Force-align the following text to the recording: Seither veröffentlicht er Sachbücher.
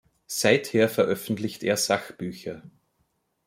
Seither 0.25 0.89
veröffentlicht 0.89 1.61
er 1.61 1.77
Sachbücher. 1.77 2.63